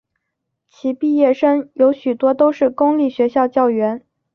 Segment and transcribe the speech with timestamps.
[0.67, 4.03] 其毕业生有许多都是公立学校教员。